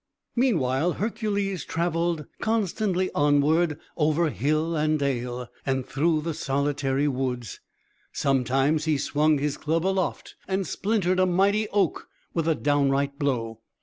[0.35, 7.59] Meanwhile, Hercules travelled constantly onward, over hill and dale, and through the solitary woods.
[8.11, 13.59] Sometimes he swung his club aloft, and splintered a mighty oak with a downright blow.